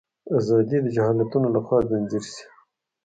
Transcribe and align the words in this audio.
ازادي 0.37 0.77
د 0.83 0.87
جهالتونو 0.95 1.47
لخوا 1.55 1.77
ځنځیر 1.89 2.23
شي. 2.33 2.45